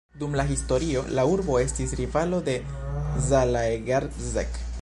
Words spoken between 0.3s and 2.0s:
la historio la urbo estis